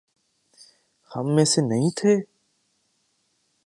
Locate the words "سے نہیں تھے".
1.45-2.13